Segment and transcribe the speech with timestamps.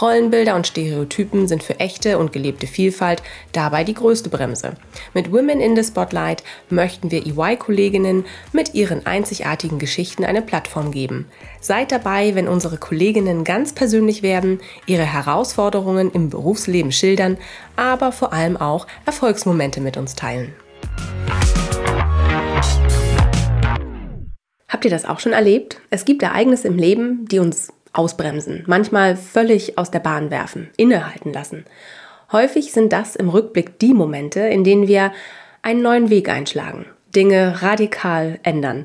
[0.00, 4.74] Rollenbilder und Stereotypen sind für echte und gelebte Vielfalt dabei die größte Bremse.
[5.12, 11.26] Mit Women in the Spotlight möchten wir EY-Kolleginnen mit ihren einzigartigen Geschichten eine Plattform geben.
[11.60, 17.36] Seid dabei, wenn unsere Kolleginnen ganz persönlich werden, ihre Herausforderungen im Berufsleben schildern,
[17.74, 20.54] aber vor allem auch Erfolgsmomente mit uns teilen.
[24.68, 25.80] Habt ihr das auch schon erlebt?
[25.90, 31.32] Es gibt Ereignisse im Leben, die uns ausbremsen, manchmal völlig aus der Bahn werfen, innehalten
[31.32, 31.64] lassen.
[32.30, 35.12] Häufig sind das im Rückblick die Momente, in denen wir
[35.62, 38.84] einen neuen Weg einschlagen, Dinge radikal ändern.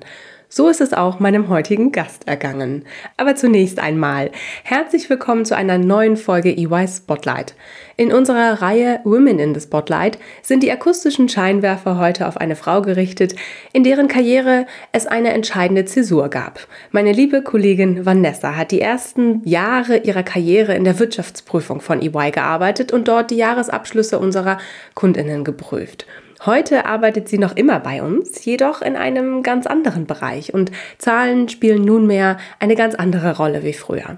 [0.56, 2.86] So ist es auch meinem heutigen Gast ergangen.
[3.18, 4.30] Aber zunächst einmal
[4.64, 7.56] herzlich willkommen zu einer neuen Folge EY Spotlight.
[7.98, 12.84] In unserer Reihe Women in the Spotlight sind die akustischen Scheinwerfer heute auf eine Frau
[12.84, 13.36] gerichtet,
[13.72, 16.68] in deren Karriere es eine entscheidende Zäsur gab.
[16.92, 22.30] Meine liebe Kollegin Vanessa hat die ersten Jahre ihrer Karriere in der Wirtschaftsprüfung von EY
[22.30, 24.60] gearbeitet und dort die Jahresabschlüsse unserer
[24.94, 26.06] Kundinnen geprüft.
[26.46, 31.48] Heute arbeitet sie noch immer bei uns, jedoch in einem ganz anderen Bereich und Zahlen
[31.48, 34.18] spielen nunmehr eine ganz andere Rolle wie früher.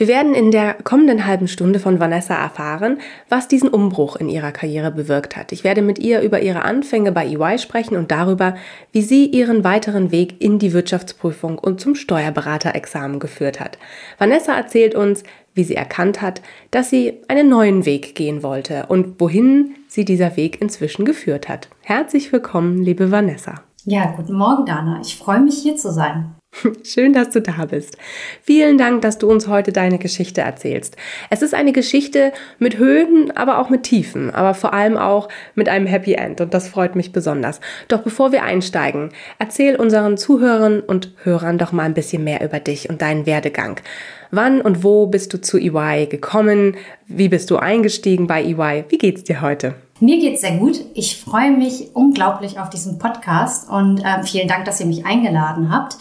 [0.00, 4.50] Wir werden in der kommenden halben Stunde von Vanessa erfahren, was diesen Umbruch in ihrer
[4.50, 5.52] Karriere bewirkt hat.
[5.52, 8.54] Ich werde mit ihr über ihre Anfänge bei EY sprechen und darüber,
[8.92, 13.76] wie sie ihren weiteren Weg in die Wirtschaftsprüfung und zum Steuerberaterexamen geführt hat.
[14.16, 15.22] Vanessa erzählt uns,
[15.54, 20.36] wie sie erkannt hat, dass sie einen neuen Weg gehen wollte und wohin sie dieser
[20.36, 21.68] Weg inzwischen geführt hat.
[21.82, 23.62] Herzlich willkommen, liebe Vanessa.
[23.84, 25.00] Ja, guten Morgen, Dana.
[25.02, 26.34] Ich freue mich, hier zu sein.
[26.84, 27.96] Schön, dass du da bist.
[28.42, 30.96] Vielen Dank, dass du uns heute deine Geschichte erzählst.
[31.30, 35.68] Es ist eine Geschichte mit Höhen, aber auch mit Tiefen, aber vor allem auch mit
[35.68, 37.60] einem Happy End und das freut mich besonders.
[37.88, 42.60] Doch bevor wir einsteigen, erzähl unseren Zuhörern und Hörern doch mal ein bisschen mehr über
[42.60, 43.80] dich und deinen Werdegang.
[44.30, 46.76] Wann und wo bist du zu EY gekommen?
[47.06, 48.84] Wie bist du eingestiegen bei EY?
[48.88, 49.74] Wie geht's dir heute?
[49.98, 50.80] Mir geht's sehr gut.
[50.94, 55.74] Ich freue mich unglaublich auf diesen Podcast und äh, vielen Dank, dass ihr mich eingeladen
[55.74, 55.96] habt.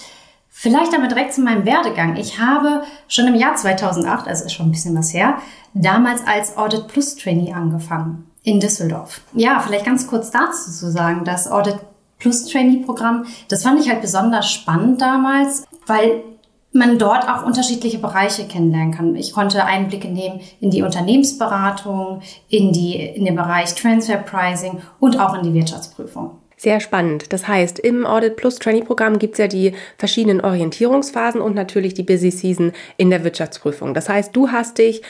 [0.48, 2.18] Vielleicht aber direkt zu meinem Werdegang.
[2.18, 5.38] Ich habe schon im Jahr 2008, also ist schon ein bisschen was her,
[5.74, 9.22] damals als Audit Plus Trainee angefangen in Düsseldorf.
[9.34, 11.78] Ja, vielleicht ganz kurz dazu zu sagen, das Audit
[12.20, 16.24] Plus Trainee Programm, das fand ich halt besonders spannend damals, weil
[16.72, 19.16] man dort auch unterschiedliche Bereiche kennenlernen kann.
[19.16, 25.20] Ich konnte Einblicke nehmen in die Unternehmensberatung, in, die, in den Bereich Transfer Pricing und
[25.20, 26.32] auch in die Wirtschaftsprüfung.
[26.58, 27.32] Sehr spannend.
[27.32, 31.94] Das heißt, im Audit Plus Trainee Programm gibt es ja die verschiedenen Orientierungsphasen und natürlich
[31.94, 33.94] die Busy Season in der Wirtschaftsprüfung.
[33.94, 35.02] Das heißt, du hast dich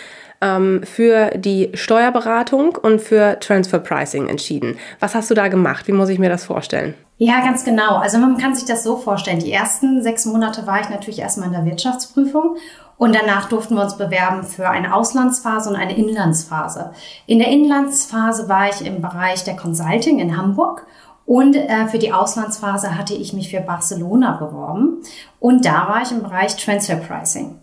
[0.41, 4.77] ähm, für die Steuerberatung und für Transfer Pricing entschieden.
[4.99, 5.87] Was hast du da gemacht?
[5.87, 6.93] Wie muss ich mir das vorstellen?
[7.21, 7.97] Ja, ganz genau.
[7.97, 9.39] Also man kann sich das so vorstellen.
[9.39, 12.55] Die ersten sechs Monate war ich natürlich erstmal in der Wirtschaftsprüfung
[12.95, 16.91] und danach durften wir uns bewerben für eine Auslandsphase und eine Inlandsphase.
[17.25, 20.87] In der Inlandsphase war ich im Bereich der Consulting in Hamburg
[21.25, 25.01] und äh, für die Auslandsphase hatte ich mich für Barcelona beworben.
[25.41, 27.59] Und da war ich im Bereich Transfer Pricing.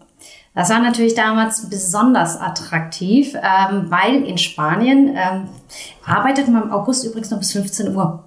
[0.55, 5.49] Das war natürlich damals besonders attraktiv, ähm, weil in Spanien ähm,
[6.05, 8.23] arbeitet man im August übrigens noch bis 15 Uhr.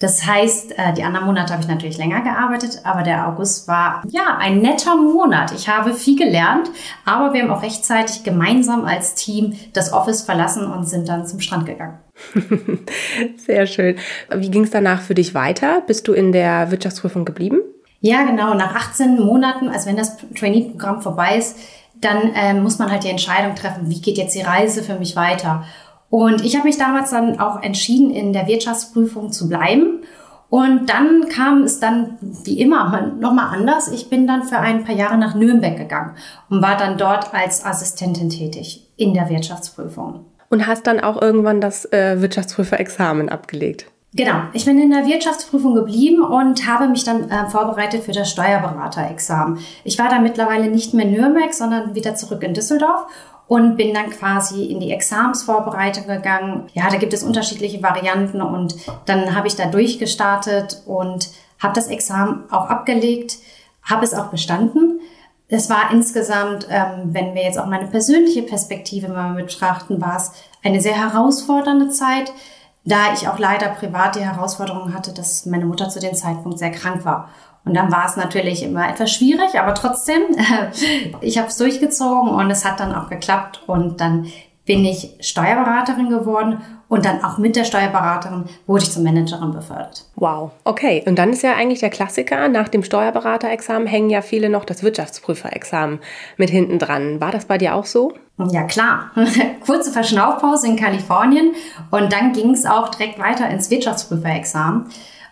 [0.00, 4.02] Das heißt, äh, die anderen Monate habe ich natürlich länger gearbeitet, aber der August war
[4.08, 5.52] ja ein netter Monat.
[5.52, 6.68] Ich habe viel gelernt,
[7.04, 11.40] aber wir haben auch rechtzeitig gemeinsam als Team das Office verlassen und sind dann zum
[11.40, 11.98] Strand gegangen.
[13.36, 13.96] Sehr schön.
[14.34, 15.82] Wie ging es danach für dich weiter?
[15.86, 17.60] Bist du in der Wirtschaftsprüfung geblieben?
[18.00, 18.52] Ja, genau.
[18.54, 21.56] Nach 18 Monaten, also wenn das Trainee-Programm vorbei ist,
[22.00, 25.16] dann ähm, muss man halt die Entscheidung treffen, wie geht jetzt die Reise für mich
[25.16, 25.64] weiter.
[26.10, 30.00] Und ich habe mich damals dann auch entschieden, in der Wirtschaftsprüfung zu bleiben.
[30.48, 33.88] Und dann kam es dann wie immer nochmal anders.
[33.88, 36.12] Ich bin dann für ein paar Jahre nach Nürnberg gegangen
[36.48, 40.26] und war dann dort als Assistentin tätig in der Wirtschaftsprüfung.
[40.50, 43.86] Und hast dann auch irgendwann das äh, Wirtschaftsprüferexamen abgelegt?
[44.16, 48.30] Genau, ich bin in der Wirtschaftsprüfung geblieben und habe mich dann äh, vorbereitet für das
[48.30, 49.58] Steuerberaterexamen.
[49.82, 53.06] Ich war da mittlerweile nicht mehr in Nürnberg, sondern wieder zurück in Düsseldorf
[53.46, 56.68] und bin dann quasi in die Examsvorbereitung gegangen.
[56.72, 58.74] Ja, da gibt es unterschiedliche Varianten und
[59.06, 63.38] dann habe ich da durchgestartet und habe das Examen auch abgelegt,
[63.82, 65.00] habe es auch bestanden
[65.48, 70.32] Es war insgesamt, ähm, wenn wir jetzt auch meine persönliche Perspektive mal betrachten, war es
[70.62, 72.32] eine sehr herausfordernde Zeit,
[72.84, 76.70] da ich auch leider privat die Herausforderung hatte, dass meine Mutter zu dem Zeitpunkt sehr
[76.70, 77.28] krank war.
[77.64, 80.22] Und dann war es natürlich immer etwas schwierig, aber trotzdem,
[81.20, 83.62] ich habe es durchgezogen und es hat dann auch geklappt.
[83.66, 84.26] Und dann
[84.66, 90.04] bin ich Steuerberaterin geworden und dann auch mit der Steuerberaterin wurde ich zur Managerin befördert.
[90.16, 91.02] Wow, okay.
[91.06, 94.82] Und dann ist ja eigentlich der Klassiker, nach dem Steuerberaterexamen hängen ja viele noch das
[94.82, 96.00] Wirtschaftsprüferexamen
[96.36, 97.20] mit hinten dran.
[97.20, 98.12] War das bei dir auch so?
[98.50, 99.10] Ja, klar.
[99.66, 101.54] Kurze Verschnaufpause in Kalifornien
[101.90, 104.86] und dann ging es auch direkt weiter ins Wirtschaftsprüferexamen.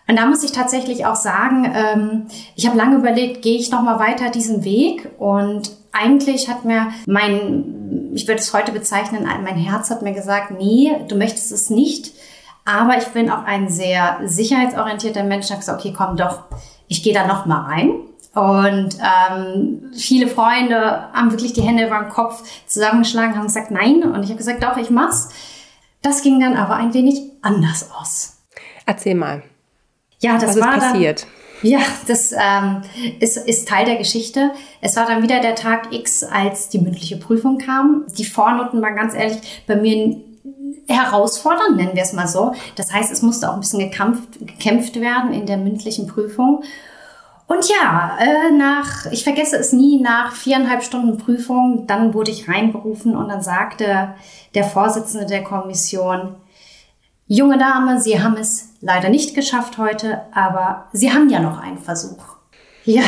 [0.09, 2.27] Und da muss ich tatsächlich auch sagen, ähm,
[2.57, 6.89] ich habe lange überlegt, gehe ich noch mal weiter diesen Weg und eigentlich hat mir
[7.07, 11.71] mein, ich würde es heute bezeichnen, mein Herz hat mir gesagt, nee, du möchtest es
[11.71, 12.13] nicht.
[12.65, 15.47] Aber ich bin auch ein sehr sicherheitsorientierter Mensch.
[15.47, 16.45] Ich habe gesagt, okay, komm doch,
[16.89, 17.95] ich gehe da noch mal rein.
[18.35, 24.03] Und ähm, viele Freunde haben wirklich die Hände über den Kopf zusammengeschlagen, haben gesagt, nein.
[24.03, 25.31] Und ich habe gesagt, doch, ich mach's.
[26.01, 28.39] Das ging dann aber ein wenig anders aus.
[28.87, 29.43] Erzähl mal.
[30.23, 31.27] Ja, das Was war ist passiert?
[31.63, 32.83] Dann, ja, das ähm,
[33.21, 34.51] ist, ist Teil der Geschichte.
[34.81, 38.05] Es war dann wieder der Tag X, als die mündliche Prüfung kam.
[38.17, 40.21] Die Vornoten waren ganz ehrlich bei mir
[40.89, 42.53] herausfordernd, nennen wir es mal so.
[42.77, 46.63] Das heißt, es musste auch ein bisschen gekämpft, gekämpft werden in der mündlichen Prüfung.
[47.47, 52.49] Und ja, äh, nach, ich vergesse es nie, nach viereinhalb Stunden Prüfung, dann wurde ich
[52.49, 54.15] reinberufen und dann sagte
[54.55, 56.37] der Vorsitzende der Kommission,
[57.27, 61.79] junge Dame, Sie haben es leider nicht geschafft heute, aber Sie haben ja noch einen
[61.79, 62.23] Versuch.
[62.85, 63.05] Ja.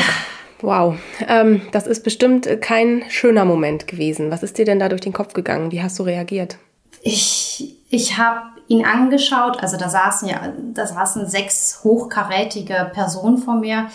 [0.61, 0.95] Wow,
[1.27, 4.31] ähm, das ist bestimmt kein schöner Moment gewesen.
[4.31, 5.71] Was ist dir denn da durch den Kopf gegangen?
[5.71, 6.57] Wie hast du reagiert?
[7.01, 13.55] Ich, ich habe ihn angeschaut, also da saßen ja, da saßen sechs hochkarätige Personen vor
[13.55, 13.87] mir.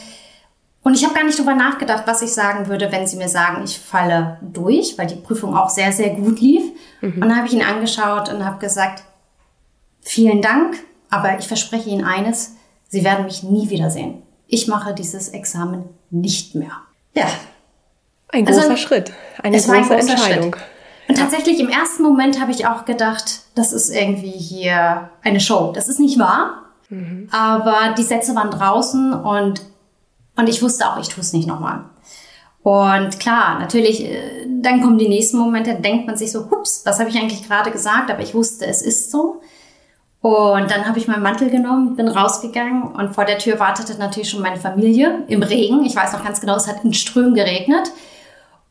[0.83, 3.63] Und ich habe gar nicht drüber nachgedacht, was ich sagen würde, wenn sie mir sagen,
[3.65, 6.63] ich falle durch, weil die Prüfung auch sehr, sehr gut lief.
[7.01, 7.15] Mhm.
[7.15, 9.03] Und dann habe ich ihn angeschaut und habe gesagt,
[10.01, 10.77] vielen Dank,
[11.11, 12.55] aber ich verspreche Ihnen eines,
[12.89, 14.23] Sie werden mich nie wiedersehen.
[14.47, 16.73] Ich mache dieses Examen nicht mehr.
[17.15, 17.27] Ja.
[18.29, 19.13] Ein großer also, Schritt,
[19.43, 20.55] eine große ein Entscheidung.
[20.55, 20.65] Schritt.
[21.09, 25.73] Und tatsächlich im ersten Moment habe ich auch gedacht, das ist irgendwie hier eine Show.
[25.75, 26.67] Das ist nicht wahr.
[26.89, 27.29] Mhm.
[27.33, 29.63] Aber die Sätze waren draußen und,
[30.37, 31.85] und ich wusste auch, ich tue es nicht nochmal.
[32.63, 37.01] Und klar, natürlich, äh, dann kommen die nächsten Momente, denkt man sich so, hups, was
[37.01, 38.11] habe ich eigentlich gerade gesagt?
[38.11, 39.41] Aber ich wusste, es ist so.
[40.23, 44.29] Und dann habe ich meinen Mantel genommen, bin rausgegangen und vor der Tür wartete natürlich
[44.29, 45.83] schon meine Familie im Regen.
[45.85, 47.91] Ich weiß noch ganz genau, es hat in Strömen geregnet.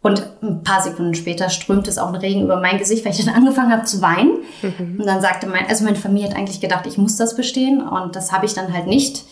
[0.01, 3.25] Und ein paar Sekunden später strömte es auch ein Regen über mein Gesicht, weil ich
[3.25, 4.38] dann angefangen habe zu weinen.
[4.62, 5.00] Mhm.
[5.00, 8.16] Und dann sagte mein, also meine Familie hat eigentlich gedacht, ich muss das bestehen und
[8.16, 9.25] das habe ich dann halt nicht.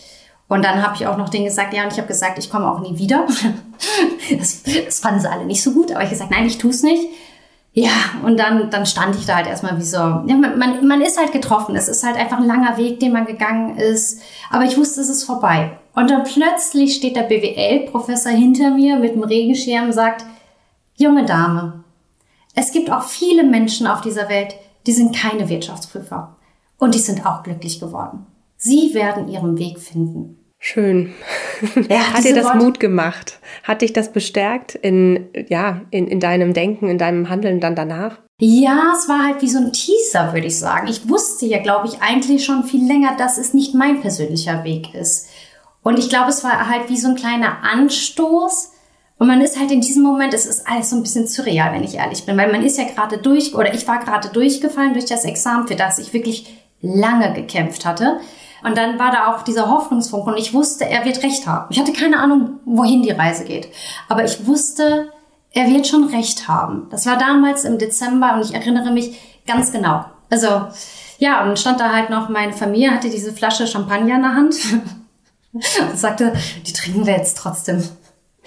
[0.48, 2.70] Und dann habe ich auch noch denen gesagt, ja, und ich habe gesagt, ich komme
[2.70, 3.26] auch nie wieder.
[4.38, 6.70] das, das fanden sie alle nicht so gut, aber ich habe gesagt, nein, ich tue
[6.70, 7.08] es nicht.
[7.78, 7.92] Ja,
[8.24, 11.30] und dann, dann stand ich da halt erstmal wie so, ja, man, man, ist halt
[11.30, 11.76] getroffen.
[11.76, 14.20] Es ist halt einfach ein langer Weg, den man gegangen ist.
[14.50, 15.78] Aber ich wusste, es ist vorbei.
[15.94, 20.24] Und dann plötzlich steht der BWL-Professor hinter mir mit dem Regenschirm und sagt,
[20.96, 21.84] junge Dame,
[22.56, 24.56] es gibt auch viele Menschen auf dieser Welt,
[24.88, 26.34] die sind keine Wirtschaftsprüfer.
[26.78, 28.26] Und die sind auch glücklich geworden.
[28.56, 30.37] Sie werden ihren Weg finden.
[30.58, 31.14] Schön.
[31.88, 32.58] Ja, Hat dir das Worte.
[32.58, 33.38] Mut gemacht?
[33.62, 38.18] Hat dich das bestärkt in, ja, in, in deinem Denken, in deinem Handeln dann danach?
[38.40, 40.88] Ja, es war halt wie so ein Teaser, würde ich sagen.
[40.88, 44.94] Ich wusste ja, glaube ich, eigentlich schon viel länger, dass es nicht mein persönlicher Weg
[44.94, 45.28] ist.
[45.82, 48.72] Und ich glaube, es war halt wie so ein kleiner Anstoß.
[49.18, 51.82] Und man ist halt in diesem Moment, es ist alles so ein bisschen surreal, wenn
[51.82, 55.06] ich ehrlich bin, weil man ist ja gerade durch, oder ich war gerade durchgefallen durch
[55.06, 56.46] das Examen, für das ich wirklich
[56.80, 58.20] lange gekämpft hatte.
[58.64, 61.66] Und dann war da auch dieser Hoffnungsfunken und ich wusste, er wird recht haben.
[61.70, 63.68] Ich hatte keine Ahnung, wohin die Reise geht.
[64.08, 65.12] Aber ich wusste,
[65.52, 66.88] er wird schon recht haben.
[66.90, 70.04] Das war damals im Dezember und ich erinnere mich ganz genau.
[70.30, 70.66] Also,
[71.18, 74.56] ja, und stand da halt noch meine Familie, hatte diese Flasche Champagner in der Hand
[75.52, 76.34] und sagte,
[76.66, 77.82] die trinken wir jetzt trotzdem.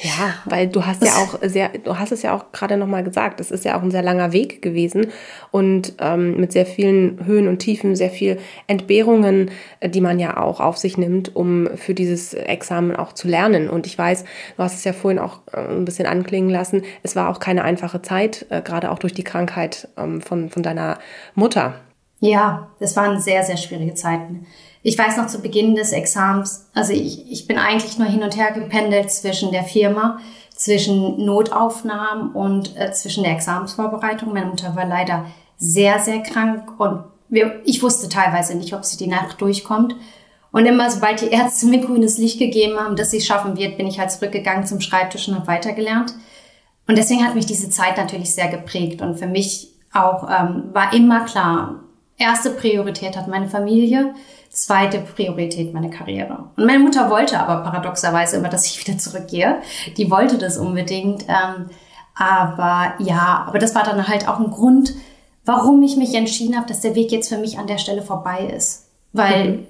[0.04, 3.40] Ja, weil du hast ja auch sehr, du hast es ja auch gerade nochmal gesagt,
[3.40, 5.08] es ist ja auch ein sehr langer Weg gewesen
[5.52, 10.38] und ähm, mit sehr vielen Höhen und Tiefen, sehr viel Entbehrungen, äh, die man ja
[10.38, 13.70] auch auf sich nimmt, um für dieses Examen auch zu lernen.
[13.70, 14.24] Und ich weiß,
[14.58, 17.64] du hast es ja vorhin auch äh, ein bisschen anklingen lassen, es war auch keine
[17.64, 20.98] einfache Zeit, äh, gerade auch durch die Krankheit ähm, von, von deiner
[21.36, 21.76] Mutter.
[22.20, 24.48] Ja, es waren sehr, sehr schwierige Zeiten.
[24.84, 28.36] Ich weiß noch zu Beginn des Exams, also ich, ich bin eigentlich nur hin und
[28.36, 30.20] her gependelt zwischen der Firma,
[30.56, 34.34] zwischen Notaufnahmen und äh, zwischen der Examensvorbereitung.
[34.34, 35.26] Meine Mutter war leider
[35.58, 39.96] sehr, sehr krank und wir, ich wusste teilweise nicht, ob sie die Nacht durchkommt.
[40.52, 43.78] Und immer sobald die Ärzte mir grünes Licht gegeben haben, dass sie es schaffen wird,
[43.78, 46.14] bin ich halt zurückgegangen zum Schreibtisch und habe weitergelernt.
[46.88, 49.02] Und deswegen hat mich diese Zeit natürlich sehr geprägt.
[49.02, 51.84] Und für mich auch ähm, war immer klar,
[52.18, 54.14] erste Priorität hat meine Familie,
[54.52, 56.50] zweite Priorität meine Karriere.
[56.58, 59.62] Und meine Mutter wollte aber paradoxerweise immer, dass ich wieder zurückgehe.
[59.98, 61.24] Die wollte das unbedingt.
[61.28, 61.70] Ähm,
[62.16, 64.94] aber ja, aber das war dann halt auch ein Grund,
[65.46, 68.46] warum ich mich entschieden habe, dass der Weg jetzt für mich an der Stelle vorbei
[68.46, 68.90] ist.
[69.14, 69.68] Weil mhm.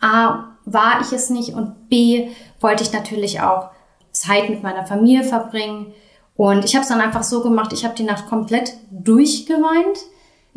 [0.00, 2.28] A, war ich es nicht und B,
[2.60, 3.70] wollte ich natürlich auch
[4.10, 5.94] Zeit mit meiner Familie verbringen.
[6.34, 9.98] Und ich habe es dann einfach so gemacht, ich habe die Nacht komplett durchgeweint.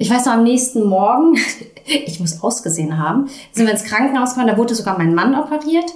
[0.02, 1.36] Ich weiß noch, am nächsten Morgen,
[1.86, 5.92] ich muss ausgesehen haben, sind wir ins Krankenhaus gefahren, da wurde sogar mein Mann operiert.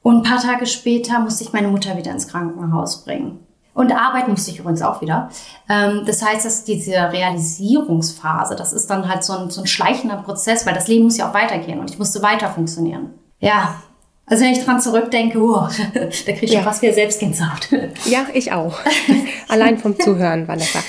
[0.00, 3.40] Und ein paar Tage später musste ich meine Mutter wieder ins Krankenhaus bringen.
[3.74, 5.28] Und arbeiten musste ich übrigens auch wieder.
[5.68, 10.16] Ähm, das heißt, dass diese Realisierungsphase, das ist dann halt so ein, so ein schleichender
[10.16, 13.10] Prozess, weil das Leben muss ja auch weitergehen und ich musste weiter funktionieren.
[13.38, 13.82] Ja,
[14.28, 16.62] also wenn ich dran zurückdenke, oh, da kriege ich ja.
[16.62, 17.68] fast wieder Selbstgänsehaut.
[18.04, 18.78] Ja, ich auch.
[19.48, 20.80] Allein vom Zuhören, Vanessa.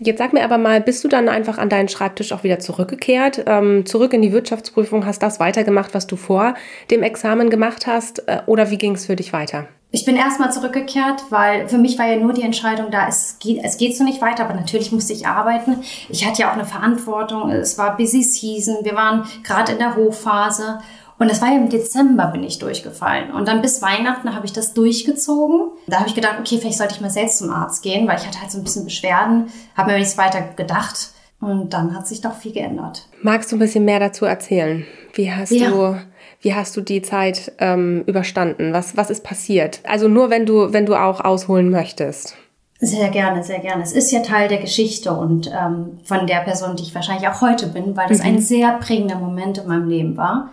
[0.00, 3.44] Jetzt sag mir aber mal, bist du dann einfach an deinen Schreibtisch auch wieder zurückgekehrt,
[3.46, 6.54] ähm, zurück in die Wirtschaftsprüfung, hast das weitergemacht, was du vor
[6.90, 9.68] dem Examen gemacht hast, äh, oder wie ging es für dich weiter?
[9.92, 13.60] Ich bin erstmal zurückgekehrt, weil für mich war ja nur die Entscheidung da, es geht,
[13.62, 15.78] es geht so nicht weiter, aber natürlich musste ich arbeiten.
[16.08, 19.96] Ich hatte ja auch eine Verantwortung, es war Busy Season, wir waren gerade in der
[19.96, 20.80] Hochphase
[21.18, 23.32] und das war ja im Dezember bin ich durchgefallen.
[23.32, 25.70] Und dann bis Weihnachten habe ich das durchgezogen.
[25.86, 28.26] Da habe ich gedacht, okay, vielleicht sollte ich mal selbst zum Arzt gehen, weil ich
[28.26, 29.46] hatte halt so ein bisschen Beschwerden,
[29.76, 31.10] habe mir nichts weiter gedacht.
[31.40, 33.06] Und dann hat sich doch viel geändert.
[33.22, 34.86] Magst du ein bisschen mehr dazu erzählen?
[35.14, 35.70] Wie hast ja.
[35.70, 35.96] du
[36.40, 38.72] wie hast du die Zeit ähm, überstanden?
[38.72, 39.80] Was, was ist passiert?
[39.84, 42.36] Also nur wenn du, wenn du auch ausholen möchtest.
[42.78, 43.82] Sehr gerne, sehr gerne.
[43.82, 47.40] Es ist ja Teil der Geschichte und ähm, von der Person, die ich wahrscheinlich auch
[47.40, 48.26] heute bin, weil das mhm.
[48.26, 50.50] ein sehr prägender Moment in meinem Leben war.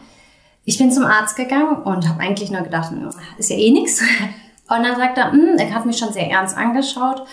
[0.66, 4.02] Ich bin zum Arzt gegangen und habe eigentlich nur gedacht, hm, ist ja eh nichts.
[4.70, 7.26] Und dann sagt er, hm, er hat mich schon sehr ernst angeschaut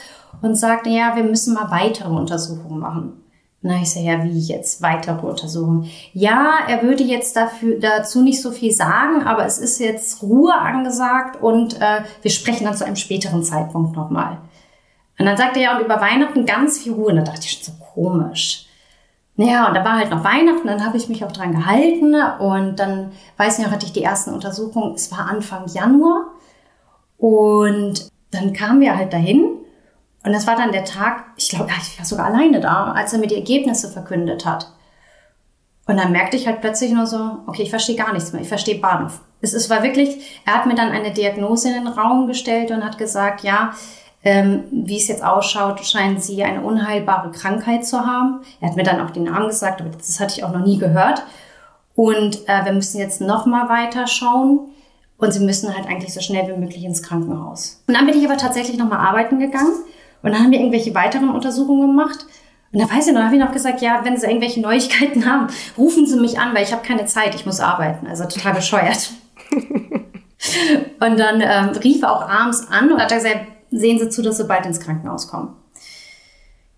[0.43, 3.23] und sagte, ja, wir müssen mal weitere Untersuchungen machen.
[3.63, 5.89] Na, ich sage, ja, wie jetzt weitere Untersuchungen?
[6.13, 10.55] Ja, er würde jetzt dafür, dazu nicht so viel sagen, aber es ist jetzt Ruhe
[10.55, 14.39] angesagt und äh, wir sprechen dann zu einem späteren Zeitpunkt nochmal.
[15.19, 17.11] Und dann sagt er ja, und über Weihnachten ganz viel Ruhe.
[17.11, 18.67] Und da dachte ich schon so komisch.
[19.43, 22.77] Ja, und da war halt noch Weihnachten, dann habe ich mich auch dran gehalten und
[22.77, 26.27] dann, weiß nicht, hatte ich die ersten Untersuchungen, es war Anfang Januar
[27.17, 29.45] und dann kamen wir halt dahin
[30.25, 33.19] und das war dann der Tag, ich glaube, ich war sogar alleine da, als er
[33.19, 34.73] mir die Ergebnisse verkündet hat.
[35.87, 38.49] Und dann merkte ich halt plötzlich nur so, okay, ich verstehe gar nichts mehr, ich
[38.49, 39.23] verstehe Bahnhof.
[39.41, 42.85] Es, es war wirklich, er hat mir dann eine Diagnose in den Raum gestellt und
[42.85, 43.73] hat gesagt, ja,
[44.23, 48.41] ähm, wie es jetzt ausschaut, scheinen sie eine unheilbare Krankheit zu haben.
[48.61, 50.79] Er hat mir dann auch den Namen gesagt, aber das hatte ich auch noch nie
[50.79, 51.23] gehört.
[51.95, 54.71] Und äh, wir müssen jetzt nochmal weiter schauen.
[55.17, 57.83] Und sie müssen halt eigentlich so schnell wie möglich ins Krankenhaus.
[57.87, 59.75] Und dann bin ich aber tatsächlich nochmal arbeiten gegangen.
[60.23, 62.27] Und dann haben wir irgendwelche weiteren Untersuchungen gemacht.
[62.73, 65.49] Und da weiß ich noch, habe ich noch gesagt, ja, wenn Sie irgendwelche Neuigkeiten haben,
[65.77, 68.07] rufen Sie mich an, weil ich habe keine Zeit, ich muss arbeiten.
[68.07, 69.11] Also total bescheuert.
[69.53, 74.37] und dann ähm, rief er auch abends an und hat gesagt, sehen Sie zu, dass
[74.37, 75.57] Sie bald ins Krankenhaus kommen.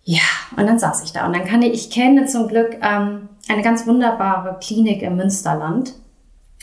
[0.05, 0.23] Ja,
[0.57, 1.27] und dann saß ich da.
[1.27, 5.95] Und dann kann ich, ich kenne zum Glück ähm, eine ganz wunderbare Klinik im Münsterland.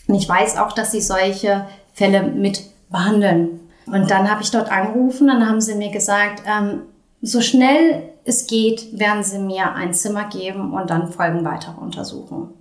[0.07, 3.59] Und ich weiß auch, dass sie solche Fälle mit behandeln.
[3.86, 6.81] Und dann habe ich dort angerufen, dann haben sie mir gesagt, ähm,
[7.21, 12.53] so schnell es geht, werden sie mir ein Zimmer geben und dann folgen weitere Untersuchungen.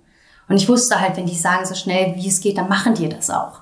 [0.47, 3.07] Und ich wusste halt, wenn die sagen, so schnell wie es geht, dann machen die
[3.07, 3.61] das auch.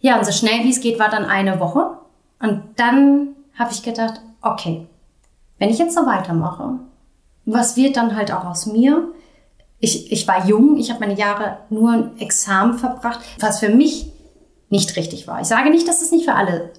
[0.00, 1.98] Ja, und so schnell wie es geht war dann eine Woche.
[2.40, 4.86] Und dann habe ich gedacht, okay,
[5.58, 6.78] wenn ich jetzt so weitermache,
[7.44, 9.12] was wird dann halt auch aus mir?
[9.78, 14.10] Ich, ich war jung, ich habe meine Jahre nur ein Examen verbracht, was für mich
[14.68, 15.40] nicht richtig war.
[15.40, 16.72] Ich sage nicht, dass es nicht für alle.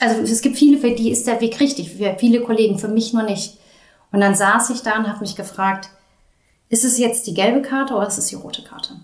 [0.00, 3.12] Also es gibt viele, für die ist der Weg richtig, für viele Kollegen, für mich
[3.12, 3.58] nur nicht.
[4.10, 5.90] Und dann saß ich da und habe mich gefragt,
[6.68, 8.94] ist es jetzt die gelbe Karte oder ist es die rote Karte?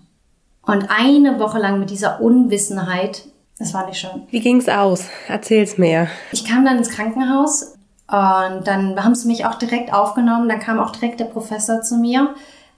[0.61, 4.27] Und eine Woche lang mit dieser Unwissenheit, das war nicht schön.
[4.31, 5.07] Wie ging's aus?
[5.27, 6.09] Erzähl's mir.
[6.31, 7.75] Ich kam dann ins Krankenhaus
[8.07, 10.49] und dann haben sie mich auch direkt aufgenommen.
[10.49, 12.35] Dann kam auch direkt der Professor zu mir.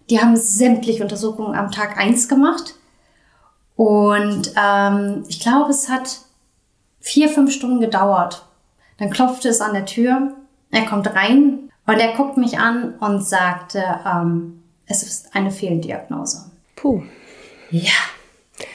[0.09, 2.75] Die haben sämtliche Untersuchungen am Tag eins gemacht.
[3.75, 6.19] Und ähm, ich glaube, es hat
[6.99, 8.45] vier, fünf Stunden gedauert.
[8.97, 10.33] Dann klopfte es an der Tür.
[10.71, 16.51] Er kommt rein und er guckt mich an und sagte, ähm, es ist eine Fehldiagnose.
[16.75, 17.03] Puh.
[17.69, 17.91] Ja.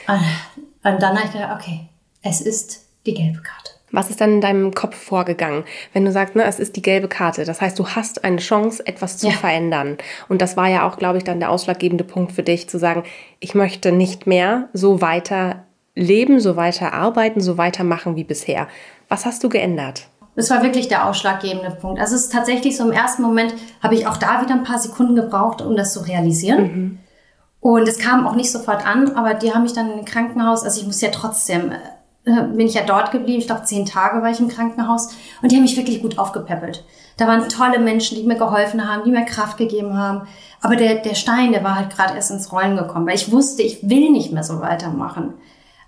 [0.07, 1.89] Und dann habe ich gedacht, okay,
[2.23, 3.71] es ist die gelbe Karte.
[3.91, 7.07] Was ist dann in deinem Kopf vorgegangen, wenn du sagst, ne, es ist die gelbe
[7.07, 7.45] Karte?
[7.45, 9.33] Das heißt, du hast eine Chance, etwas zu ja.
[9.33, 9.97] verändern.
[10.29, 13.03] Und das war ja auch, glaube ich, dann der ausschlaggebende Punkt für dich, zu sagen,
[13.39, 18.67] ich möchte nicht mehr so weiter leben, so weiter arbeiten, so weitermachen wie bisher.
[19.09, 20.07] Was hast du geändert?
[20.35, 22.01] Das war wirklich der ausschlaggebende Punkt.
[22.01, 23.53] Also es ist tatsächlich so im ersten Moment
[23.83, 26.63] habe ich auch da wieder ein paar Sekunden gebraucht, um das zu realisieren.
[26.63, 26.99] Mhm.
[27.59, 30.81] Und es kam auch nicht sofort an, aber die haben mich dann im Krankenhaus, also
[30.81, 31.71] ich muss ja trotzdem,
[32.25, 35.09] äh, bin ich ja dort geblieben, ich glaube zehn Tage war ich im Krankenhaus
[35.41, 36.83] und die haben mich wirklich gut aufgepäppelt.
[37.17, 40.27] Da waren tolle Menschen, die mir geholfen haben, die mir Kraft gegeben haben.
[40.61, 43.61] Aber der, der Stein, der war halt gerade erst ins Rollen gekommen, weil ich wusste,
[43.61, 45.33] ich will nicht mehr so weitermachen.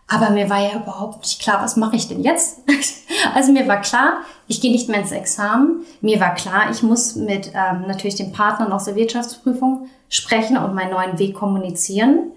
[0.07, 2.59] Aber mir war ja überhaupt nicht klar, was mache ich denn jetzt?
[3.33, 5.83] also mir war klar, ich gehe nicht mehr ins Examen.
[6.01, 10.75] Mir war klar, ich muss mit ähm, natürlich den Partnern aus der Wirtschaftsprüfung sprechen und
[10.75, 12.31] meinen neuen Weg kommunizieren.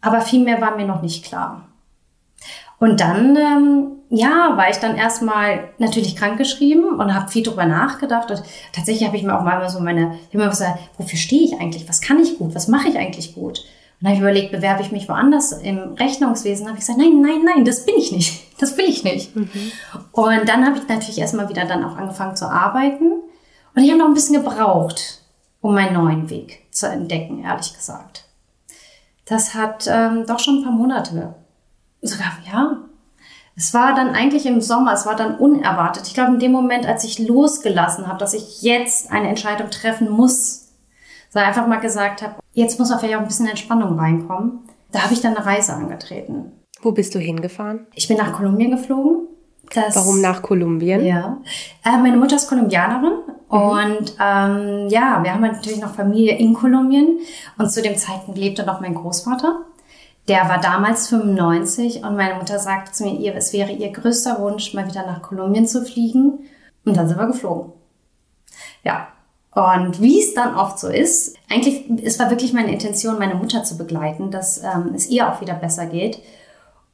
[0.00, 1.62] Aber viel mehr war mir noch nicht klar.
[2.80, 8.30] Und dann, ähm, ja, war ich dann erstmal natürlich krankgeschrieben und habe viel drüber nachgedacht.
[8.30, 11.44] Und tatsächlich habe ich mir auch mal so meine, ich habe mir gesagt, wofür stehe
[11.44, 11.88] ich eigentlich?
[11.88, 12.54] Was kann ich gut?
[12.54, 13.58] Was mache ich eigentlich gut?
[13.58, 13.64] Und
[14.00, 16.66] dann habe ich überlegt, bewerbe ich mich woanders im Rechnungswesen?
[16.66, 18.46] habe ich gesagt, nein, nein, nein, das bin ich nicht.
[18.60, 19.34] Das will ich nicht.
[19.34, 19.48] Mhm.
[20.12, 23.12] Und dann habe ich natürlich erstmal wieder dann auch angefangen zu arbeiten.
[23.74, 25.22] Und ich habe noch ein bisschen gebraucht,
[25.62, 28.26] um meinen neuen Weg zu entdecken, ehrlich gesagt.
[29.24, 31.34] Das hat ähm, doch schon ein paar Monate
[32.02, 32.78] sogar, ja.
[33.56, 36.06] Es war dann eigentlich im Sommer, es war dann unerwartet.
[36.06, 40.08] Ich glaube, in dem Moment, als ich losgelassen habe, dass ich jetzt eine Entscheidung treffen
[40.08, 40.68] muss,
[41.28, 44.60] so einfach mal gesagt habe, jetzt muss auf ja auch ein bisschen Entspannung reinkommen,
[44.92, 46.52] da habe ich dann eine Reise angetreten.
[46.82, 47.86] Wo bist du hingefahren?
[47.94, 49.28] Ich bin nach Kolumbien geflogen.
[49.72, 51.04] Das, Warum nach Kolumbien?
[51.04, 51.38] Ja.
[51.84, 53.12] Äh, meine Mutter ist Kolumbianerin
[53.50, 53.58] mhm.
[53.58, 57.20] und ähm, ja, wir haben natürlich noch Familie in Kolumbien
[57.56, 59.60] und zu dem Zeitpunkt lebte noch mein Großvater.
[60.30, 64.74] Der war damals 95 und meine Mutter sagte zu mir, es wäre ihr größter Wunsch,
[64.74, 66.46] mal wieder nach Kolumbien zu fliegen.
[66.84, 67.72] Und dann sind wir geflogen.
[68.84, 69.08] Ja.
[69.52, 73.64] Und wie es dann oft so ist, eigentlich, es war wirklich meine Intention, meine Mutter
[73.64, 76.20] zu begleiten, dass ähm, es ihr auch wieder besser geht.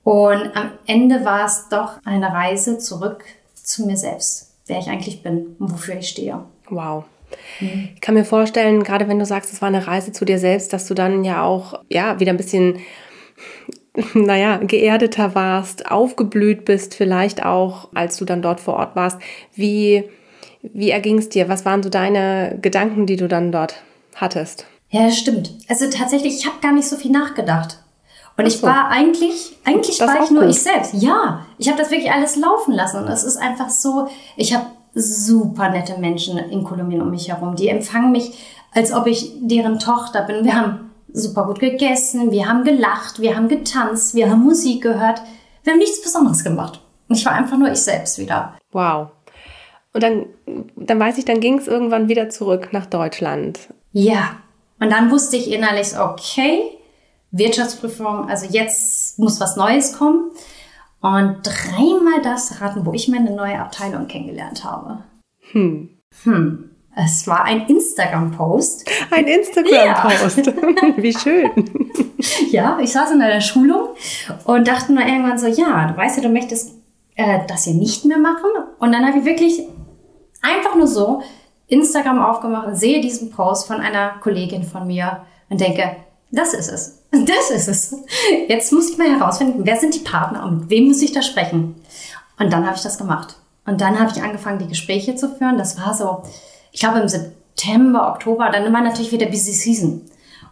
[0.03, 3.23] Und am Ende war es doch eine Reise zurück
[3.53, 6.43] zu mir selbst, wer ich eigentlich bin und wofür ich stehe.
[6.71, 7.05] Wow.
[7.61, 7.91] Mhm.
[7.95, 10.73] Ich kann mir vorstellen, gerade wenn du sagst, es war eine Reise zu dir selbst,
[10.73, 12.79] dass du dann ja auch ja wieder ein bisschen
[14.15, 19.19] naja, geerdeter warst, aufgeblüht bist, vielleicht auch, als du dann dort vor Ort warst.
[19.55, 20.05] Wie,
[20.63, 21.49] wie erging es dir?
[21.49, 23.77] Was waren so deine Gedanken, die du dann dort
[24.15, 24.67] hattest?
[24.91, 25.53] Ja, stimmt.
[25.69, 27.83] Also tatsächlich, ich habe gar nicht so viel nachgedacht.
[28.39, 30.51] Und ich war eigentlich, eigentlich das war ich nur gut.
[30.51, 30.93] ich selbst.
[30.95, 33.03] Ja, ich habe das wirklich alles laufen lassen.
[33.03, 37.57] Und es ist einfach so, ich habe super nette Menschen in Kolumbien um mich herum.
[37.57, 38.33] Die empfangen mich,
[38.75, 40.45] als ob ich deren Tochter bin.
[40.45, 45.23] Wir haben super gut gegessen, wir haben gelacht, wir haben getanzt, wir haben Musik gehört.
[45.65, 46.81] Wir haben nichts Besonderes gemacht.
[47.09, 48.57] Ich war einfach nur ich selbst wieder.
[48.73, 49.09] Wow.
[49.93, 50.27] Und dann,
[50.77, 53.59] dann weiß ich, dann ging es irgendwann wieder zurück nach Deutschland.
[53.93, 54.37] Ja.
[54.79, 56.61] Und dann wusste ich innerlich, okay,
[57.31, 60.31] Wirtschaftsprüfung, also jetzt muss was Neues kommen.
[61.01, 65.05] Und dreimal das raten, wo ich meine neue Abteilung kennengelernt habe.
[65.53, 65.91] Hm.
[66.25, 66.66] Hm.
[66.99, 68.91] Es war ein Instagram-Post.
[69.11, 70.47] Ein Instagram-Post.
[70.47, 70.53] Ja.
[70.97, 71.51] Wie schön.
[72.51, 73.89] Ja, ich saß in einer Schulung
[74.45, 76.73] und dachte nur irgendwann so, ja, du weißt ja, du möchtest
[77.17, 78.49] äh, das hier nicht mehr machen.
[78.79, 79.69] Und dann habe ich wirklich
[80.41, 81.23] einfach nur so
[81.67, 85.97] Instagram aufgemacht und sehe diesen Post von einer Kollegin von mir und denke,
[86.31, 87.03] das ist es.
[87.11, 87.95] Das ist es.
[88.49, 91.21] Jetzt muss ich mal herausfinden, wer sind die Partner und mit wem muss ich da
[91.21, 91.75] sprechen.
[92.39, 93.37] Und dann habe ich das gemacht.
[93.67, 95.59] Und dann habe ich angefangen, die Gespräche zu führen.
[95.59, 96.23] Das war so,
[96.77, 100.03] ich glaube im September, Oktober, dann war natürlich wieder Busy Season.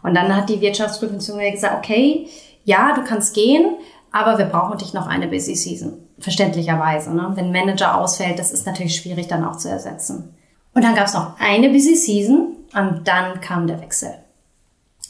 [0.02, 2.28] Und dann hat die Wirtschaftsprüfung gesagt, okay,
[2.64, 3.76] ja, du kannst gehen,
[4.10, 5.98] aber wir brauchen dich noch eine Busy Season.
[6.18, 7.14] Verständlicherweise.
[7.14, 7.32] Ne?
[7.34, 10.34] Wenn Manager ausfällt, das ist natürlich schwierig dann auch zu ersetzen.
[10.72, 14.14] Und dann gab es noch eine Busy Season und dann kam der Wechsel.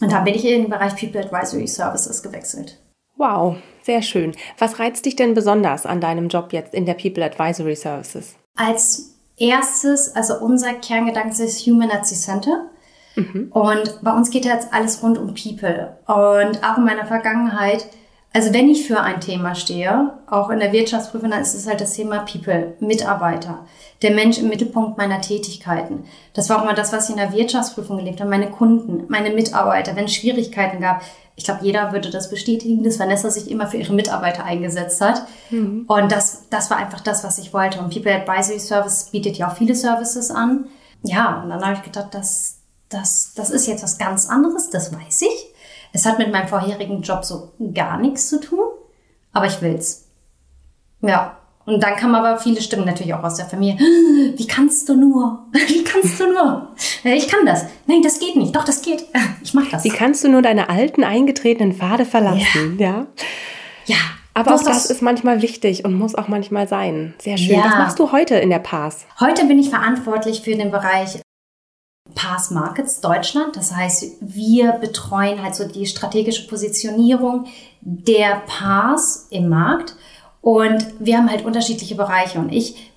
[0.01, 2.81] Und dann bin ich in den Bereich People Advisory Services gewechselt.
[3.17, 4.35] Wow, sehr schön.
[4.59, 8.35] Was reizt dich denn besonders an deinem Job jetzt in der People Advisory Services?
[8.57, 12.71] Als erstes, also unser Kerngedanke ist Human at the Center.
[13.17, 13.49] Mhm.
[13.51, 15.97] Und bei uns geht jetzt alles rund um People.
[16.07, 17.87] Und auch in meiner Vergangenheit,
[18.35, 21.81] also wenn ich für ein Thema stehe, auch in der Wirtschaftsprüfung, dann ist es halt
[21.81, 23.65] das Thema People, Mitarbeiter,
[24.03, 26.05] der Mensch im Mittelpunkt meiner Tätigkeiten.
[26.33, 29.31] Das war auch mal das, was ich in der Wirtschaftsprüfung gelebt habe, meine Kunden, meine
[29.31, 31.03] Mitarbeiter, wenn es Schwierigkeiten gab,
[31.37, 35.27] ich glaube, jeder würde das bestätigen, dass Vanessa sich immer für ihre Mitarbeiter eingesetzt hat.
[35.51, 35.85] Mhm.
[35.87, 37.81] Und das, das war einfach das, was ich wollte.
[37.81, 40.67] Und People Advisory Service bietet ja auch viele Services an.
[41.03, 44.93] Ja, und dann habe ich gedacht, das, das, das ist jetzt was ganz anderes, das
[44.93, 45.54] weiß ich.
[45.95, 48.65] Es hat mit meinem vorherigen Job so gar nichts zu tun,
[49.33, 50.09] aber ich will's.
[51.03, 53.79] Ja, und dann kamen aber viele Stimmen natürlich auch aus der Familie.
[54.37, 55.47] Wie kannst du nur?
[55.53, 56.75] Wie kannst du nur?
[57.05, 57.67] Ich kann das.
[57.87, 58.57] Nein, das geht nicht.
[58.57, 59.05] Doch, das geht.
[59.43, 59.85] Ich mach das.
[59.85, 62.77] Wie kannst du nur deine alten eingetretenen Pfade verlassen?
[62.79, 62.89] Ja.
[62.89, 63.07] Ja.
[63.87, 63.97] ja.
[64.35, 67.15] Aber auch das ist manchmal wichtig und muss auch manchmal sein.
[67.19, 67.55] Sehr schön.
[67.55, 67.67] Ja.
[67.67, 69.07] Was machst du heute in der Pass?
[69.21, 71.21] Heute bin ich verantwortlich für den Bereich
[72.15, 73.57] Pass Markets Deutschland.
[73.57, 77.47] Das heißt, wir betreuen halt so die strategische Positionierung
[77.81, 79.97] der Pass im Markt.
[80.41, 82.39] Und wir haben halt unterschiedliche Bereiche.
[82.39, 82.93] Und ich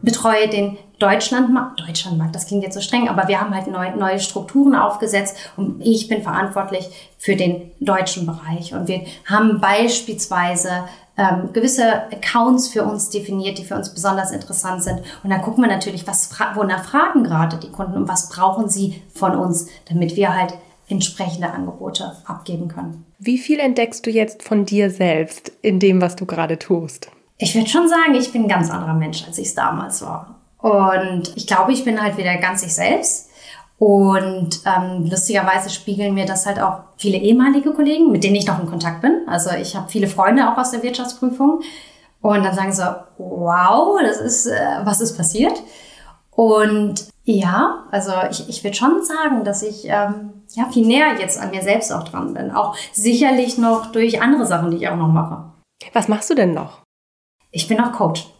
[0.00, 4.20] betreue den Deutschlandmarkt, Deutschlandmarkt, das klingt jetzt so streng, aber wir haben halt neu, neue
[4.20, 6.88] Strukturen aufgesetzt und ich bin verantwortlich
[7.18, 8.72] für den deutschen Bereich.
[8.72, 10.84] Und wir haben beispielsweise
[11.18, 15.00] ähm, gewisse Accounts für uns definiert, die für uns besonders interessant sind.
[15.24, 19.02] Und dann gucken wir natürlich, was wonach fragen gerade die Kunden und was brauchen sie
[19.12, 20.54] von uns, damit wir halt
[20.88, 23.04] entsprechende Angebote abgeben können.
[23.18, 27.10] Wie viel entdeckst du jetzt von dir selbst in dem, was du gerade tust?
[27.38, 30.31] Ich würde schon sagen, ich bin ein ganz anderer Mensch, als ich es damals war.
[30.62, 33.28] Und ich glaube, ich bin halt wieder ganz ich selbst.
[33.78, 38.60] Und ähm, lustigerweise spiegeln mir das halt auch viele ehemalige Kollegen, mit denen ich noch
[38.60, 39.22] in Kontakt bin.
[39.26, 41.62] Also ich habe viele Freunde auch aus der Wirtschaftsprüfung.
[42.20, 45.60] Und dann sagen sie so, wow, das ist, äh, was ist passiert?
[46.30, 51.40] Und ja, also ich, ich würde schon sagen, dass ich ähm, ja viel näher jetzt
[51.40, 52.52] an mir selbst auch dran bin.
[52.52, 55.44] Auch sicherlich noch durch andere Sachen, die ich auch noch mache.
[55.92, 56.82] Was machst du denn noch?
[57.50, 58.31] Ich bin auch Coach.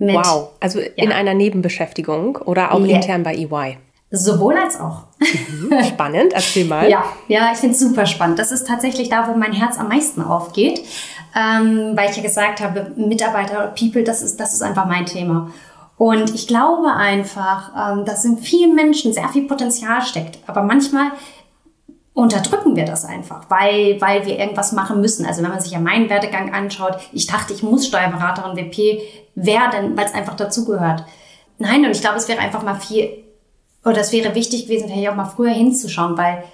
[0.00, 0.88] Wow, also ja.
[0.96, 2.96] in einer Nebenbeschäftigung oder auch yeah.
[2.96, 3.76] intern bei EY?
[4.10, 5.04] Sowohl als auch.
[5.20, 6.90] Mhm, spannend, erzähl mal.
[6.90, 8.38] ja, ja, ich finde es super spannend.
[8.38, 10.80] Das ist tatsächlich da, wo mein Herz am meisten aufgeht,
[11.36, 15.52] ähm, weil ich ja gesagt habe, Mitarbeiter, People, das ist, das ist einfach mein Thema.
[15.96, 20.38] Und ich glaube einfach, ähm, dass in vielen Menschen sehr viel Potenzial steckt.
[20.46, 21.12] Aber manchmal
[22.14, 25.24] unterdrücken wir das einfach, weil, weil wir irgendwas machen müssen.
[25.26, 29.00] Also wenn man sich ja meinen Werdegang anschaut, ich dachte, ich muss Steuerberaterin WP
[29.34, 31.04] werden, weil es einfach dazugehört.
[31.58, 33.24] Nein, und ich glaube, es wäre einfach mal viel
[33.84, 36.44] oder es wäre wichtig gewesen, vielleicht auch mal früher hinzuschauen, weil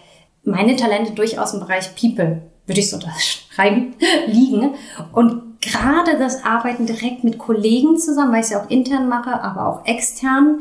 [0.44, 3.94] meine Talente durchaus im Bereich People, würde ich so unterschreiben,
[4.26, 4.74] liegen.
[5.12, 9.42] Und gerade das Arbeiten direkt mit Kollegen zusammen, weil ich es ja auch intern mache,
[9.42, 10.60] aber auch extern,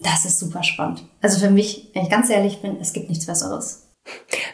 [0.00, 1.04] das ist super spannend.
[1.20, 3.89] Also für mich, wenn ich ganz ehrlich bin, es gibt nichts Besseres.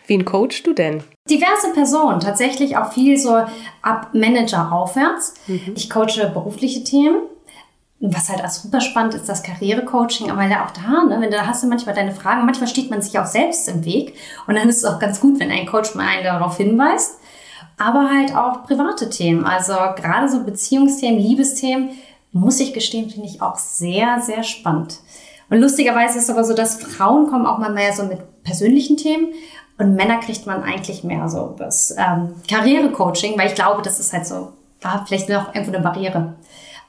[0.07, 1.03] Wen coachst du denn?
[1.29, 3.43] Diverse Personen, tatsächlich auch viel so
[3.83, 5.35] ab Manager aufwärts.
[5.47, 5.73] Mhm.
[5.75, 7.23] Ich coache berufliche Themen,
[7.99, 11.37] was halt auch super spannend ist, das Karrierecoaching, aber ja auch da, ne, wenn du
[11.37, 14.15] da hast du manchmal deine Fragen, manchmal steht man sich auch selbst im Weg
[14.47, 17.19] und dann ist es auch ganz gut, wenn ein Coach mal einen darauf hinweist,
[17.79, 21.91] aber halt auch private Themen, also gerade so Beziehungsthemen, Liebesthemen,
[22.33, 24.99] muss ich gestehen, finde ich auch sehr, sehr spannend.
[25.49, 28.97] Und lustigerweise ist es aber so, dass Frauen kommen auch mal mehr so mit persönlichen
[28.97, 29.35] Themen
[29.79, 34.13] und Männer kriegt man eigentlich mehr so das ähm, Karrierecoaching, weil ich glaube, das ist
[34.13, 36.35] halt so, da vielleicht noch irgendwo eine Barriere.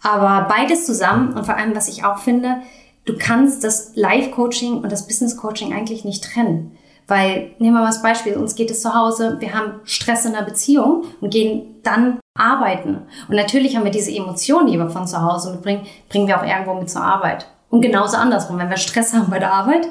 [0.01, 2.57] Aber beides zusammen und vor allem, was ich auch finde,
[3.05, 6.77] du kannst das Life-Coaching und das Business-Coaching eigentlich nicht trennen.
[7.07, 10.33] Weil, nehmen wir mal das Beispiel, uns geht es zu Hause, wir haben Stress in
[10.33, 13.01] der Beziehung und gehen dann arbeiten.
[13.29, 16.45] Und natürlich haben wir diese Emotionen, die wir von zu Hause mitbringen, bringen wir auch
[16.45, 17.47] irgendwo mit zur Arbeit.
[17.69, 19.87] Und genauso andersrum, wenn wir Stress haben bei der Arbeit,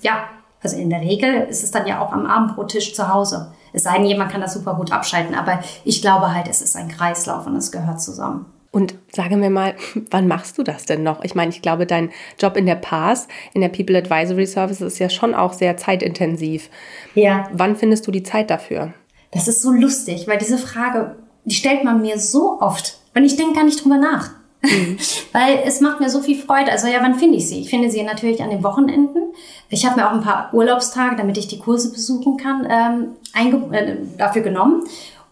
[0.00, 0.24] ja,
[0.66, 3.52] also in der Regel ist es dann ja auch am Abendbrottisch zu Hause.
[3.72, 6.74] Es sei denn, jemand kann das super gut abschalten, aber ich glaube halt, es ist
[6.74, 8.46] ein Kreislauf und es gehört zusammen.
[8.72, 9.76] Und sage mir mal,
[10.10, 11.22] wann machst du das denn noch?
[11.22, 14.98] Ich meine, ich glaube, dein Job in der PAS, in der People Advisory Service, ist
[14.98, 16.68] ja schon auch sehr zeitintensiv.
[17.14, 17.48] Ja.
[17.52, 18.92] Wann findest du die Zeit dafür?
[19.30, 23.36] Das ist so lustig, weil diese Frage, die stellt man mir so oft und ich
[23.36, 24.30] denke gar nicht drüber nach.
[24.66, 24.98] Mhm.
[25.32, 26.72] weil es macht mir so viel Freude.
[26.72, 27.60] Also ja, wann finde ich sie?
[27.60, 29.34] Ich finde sie natürlich an den Wochenenden.
[29.68, 33.96] Ich habe mir auch ein paar Urlaubstage, damit ich die Kurse besuchen kann, ähm, äh,
[34.16, 34.84] dafür genommen.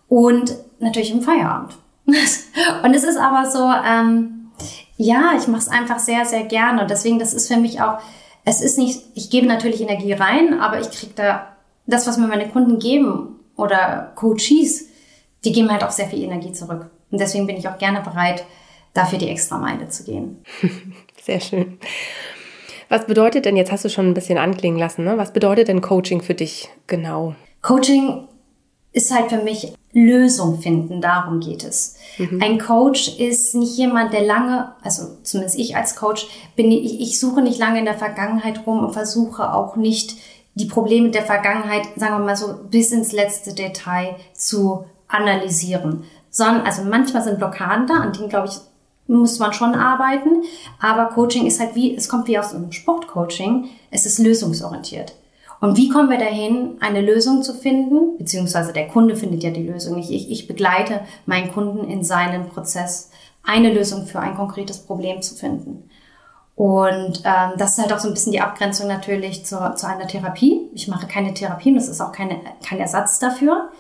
[0.09, 1.77] Und natürlich im Feierabend.
[2.07, 4.51] und es ist aber so, ähm,
[4.97, 6.83] ja, ich mache es einfach sehr, sehr gerne.
[6.83, 7.99] Und deswegen, das ist für mich auch,
[8.45, 11.49] es ist nicht, ich gebe natürlich Energie rein, aber ich kriege da
[11.87, 14.87] das, was mir meine Kunden geben oder Coaches,
[15.45, 16.91] die geben halt auch sehr viel Energie zurück.
[17.11, 18.45] Und deswegen bin ich auch gerne bereit,
[18.95, 20.43] dafür die extra Meile zu gehen.
[21.23, 21.79] Sehr schön.
[22.89, 25.19] Was bedeutet denn, jetzt hast du schon ein bisschen anklingen lassen, ne?
[25.19, 27.35] was bedeutet denn Coaching für dich genau?
[27.63, 28.29] Coaching
[28.93, 31.97] ist halt für mich Lösung finden, darum geht es.
[32.19, 32.41] Mhm.
[32.43, 37.19] Ein Coach ist nicht jemand, der lange, also zumindest ich als Coach, bin ich, ich
[37.19, 40.17] suche nicht lange in der Vergangenheit rum und versuche auch nicht
[40.55, 46.05] die Probleme der Vergangenheit, sagen wir mal so, bis ins letzte Detail zu analysieren.
[46.31, 48.55] Sondern, also manchmal sind Blockaden da, an denen, glaube ich,
[49.07, 50.45] muss man schon arbeiten.
[50.81, 53.69] Aber Coaching ist halt wie, es kommt wie aus einem Sportcoaching.
[53.91, 55.15] Es ist lösungsorientiert.
[55.61, 58.19] Und wie kommen wir dahin, eine Lösung zu finden?
[58.19, 60.11] Beziehungsweise der Kunde findet ja die Lösung nicht.
[60.11, 63.11] Ich, ich begleite meinen Kunden in seinem Prozess,
[63.43, 65.89] eine Lösung für ein konkretes Problem zu finden.
[66.57, 70.07] Und ähm, das ist halt auch so ein bisschen die Abgrenzung natürlich zu, zu einer
[70.07, 70.69] Therapie.
[70.73, 73.71] Ich mache keine Therapie und das ist auch keine, kein Ersatz dafür.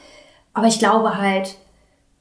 [0.54, 1.56] Aber ich glaube halt,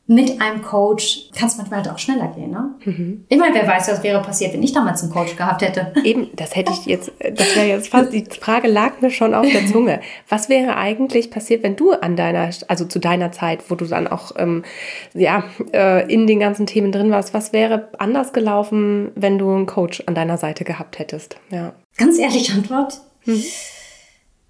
[0.05, 2.51] mit einem Coach kann es manchmal halt auch schneller gehen.
[2.51, 2.75] Ne?
[2.83, 3.25] Mhm.
[3.29, 5.93] Ich meine, wer weiß, was wäre passiert, wenn ich damals einen Coach gehabt hätte.
[6.03, 9.49] Eben, das hätte ich jetzt, das wäre jetzt fast, die Frage lag mir schon auf
[9.49, 10.01] der Zunge.
[10.27, 14.07] Was wäre eigentlich passiert, wenn du an deiner, also zu deiner Zeit, wo du dann
[14.07, 14.65] auch ähm,
[15.13, 19.67] ja, äh, in den ganzen Themen drin warst, was wäre anders gelaufen, wenn du einen
[19.67, 21.37] Coach an deiner Seite gehabt hättest?
[21.49, 21.75] Ja.
[21.95, 22.99] Ganz ehrliche Antwort.
[23.23, 23.41] Mhm.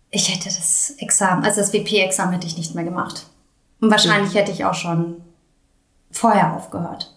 [0.09, 3.27] Ich hätte das Examen, also das WP-Examen hätte ich nicht mehr gemacht.
[3.81, 4.37] Und wahrscheinlich mhm.
[4.37, 5.21] hätte ich auch schon
[6.13, 7.13] vorher aufgehört.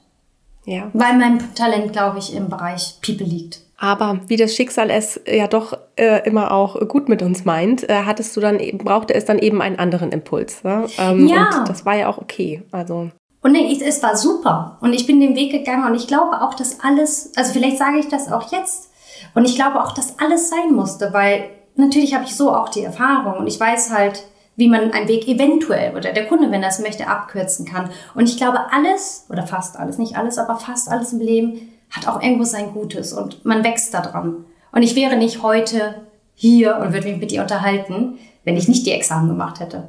[0.64, 0.90] Ja.
[0.92, 3.60] Weil mein Talent, glaube ich, im Bereich People liegt.
[3.78, 8.02] Aber wie das Schicksal es ja doch äh, immer auch gut mit uns meint, äh,
[8.04, 10.64] hattest du dann eben, brauchte es dann eben einen anderen Impuls.
[10.64, 10.86] Ne?
[10.98, 11.58] Ähm, ja.
[11.58, 12.62] Und das war ja auch okay.
[12.72, 13.10] Also.
[13.42, 14.78] Und nee, es war super.
[14.80, 17.98] Und ich bin den Weg gegangen und ich glaube auch, dass alles, also vielleicht sage
[17.98, 18.90] ich das auch jetzt.
[19.34, 22.82] Und ich glaube auch, dass alles sein musste, weil natürlich habe ich so auch die
[22.82, 24.24] Erfahrung und ich weiß halt,
[24.56, 27.90] wie man einen Weg eventuell oder der Kunde, wenn er es möchte, abkürzen kann.
[28.14, 32.08] Und ich glaube, alles oder fast alles, nicht alles, aber fast alles im Leben hat
[32.08, 34.44] auch irgendwo sein Gutes und man wächst daran.
[34.72, 38.86] Und ich wäre nicht heute hier und würde mich mit dir unterhalten, wenn ich nicht
[38.86, 39.88] die Examen gemacht hätte.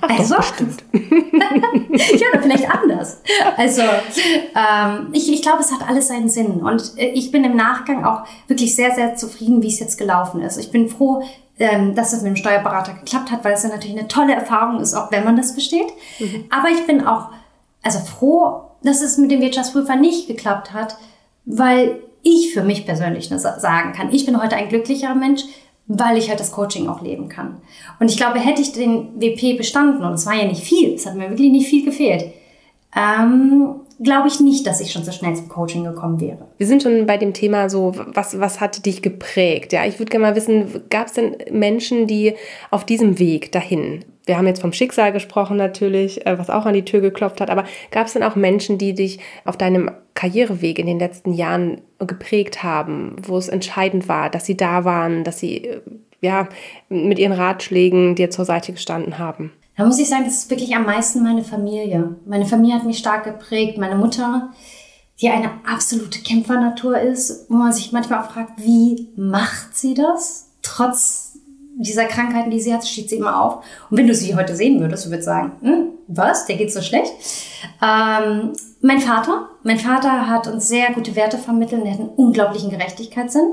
[0.00, 0.82] Ach, also, bestimmt.
[0.92, 3.22] ja, oder vielleicht anders.
[3.56, 6.60] Also, ähm, ich, ich glaube, es hat alles seinen Sinn.
[6.60, 10.40] Und äh, ich bin im Nachgang auch wirklich sehr, sehr zufrieden, wie es jetzt gelaufen
[10.40, 10.56] ist.
[10.56, 11.22] Ich bin froh,
[11.60, 14.80] ähm, dass es mit dem Steuerberater geklappt hat, weil es ja natürlich eine tolle Erfahrung
[14.80, 15.88] ist, auch wenn man das versteht.
[16.18, 16.46] Mhm.
[16.50, 17.28] Aber ich bin auch
[17.82, 20.96] also froh, dass es mit dem Wirtschaftsprüfer nicht geklappt hat,
[21.44, 25.42] weil ich für mich persönlich sagen kann, ich bin heute ein glücklicherer Mensch,
[25.86, 27.56] weil ich halt das Coaching auch leben kann.
[27.98, 31.06] Und ich glaube, hätte ich den WP bestanden, und es war ja nicht viel, es
[31.06, 32.32] hat mir wirklich nicht viel gefehlt,
[32.94, 36.48] ähm, glaube ich nicht, dass ich schon so schnell zum Coaching gekommen wäre.
[36.56, 39.72] Wir sind schon bei dem Thema so, was, was hat dich geprägt?
[39.72, 42.34] Ja, ich würde gerne mal wissen, gab es denn Menschen, die
[42.70, 46.74] auf diesem Weg dahin, wir haben jetzt vom Schicksal gesprochen natürlich, äh, was auch an
[46.74, 50.78] die Tür geklopft hat, aber gab es denn auch Menschen, die dich auf deinem Karriereweg
[50.78, 55.40] in den letzten Jahren geprägt haben, wo es entscheidend war, dass sie da waren, dass
[55.40, 55.80] sie äh,
[56.20, 56.48] ja
[56.88, 59.52] mit ihren Ratschlägen dir zur Seite gestanden haben?
[59.80, 62.16] Da muss ich sagen, das ist wirklich am meisten meine Familie.
[62.26, 63.78] Meine Familie hat mich stark geprägt.
[63.78, 64.50] Meine Mutter,
[65.22, 70.50] die eine absolute Kämpfernatur ist, wo man sich manchmal auch fragt, wie macht sie das?
[70.60, 71.38] Trotz
[71.78, 73.64] dieser Krankheiten, die sie hat, steht sie immer auf.
[73.88, 76.82] Und wenn du sie heute sehen würdest, du würdest sagen, hm, was, der geht so
[76.82, 77.14] schlecht.
[77.82, 81.86] Ähm, mein Vater, mein Vater hat uns sehr gute Werte vermittelt.
[81.86, 83.50] Er hat einen unglaublichen Gerechtigkeitssinn.